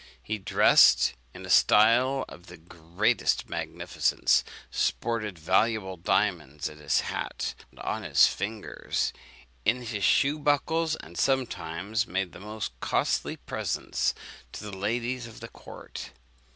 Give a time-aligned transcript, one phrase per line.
[0.23, 7.53] He dressed in a style of the greatest magnificence; sported valuable diamonds in his hat,
[7.77, 9.13] on his fingers,
[9.63, 14.15] and in his shoe buckles; and sometimes made the most costly presents
[14.53, 16.09] to the ladies of the court.